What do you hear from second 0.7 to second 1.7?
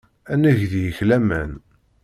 deg-k laman.